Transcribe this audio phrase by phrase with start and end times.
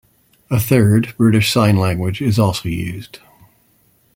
[0.49, 3.19] A third, British Sign Language is also used.